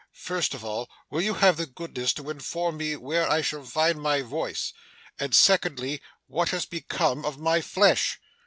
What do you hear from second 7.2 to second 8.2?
of my flesh?